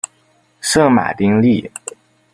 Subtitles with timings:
[0.61, 1.69] 圣马丁利。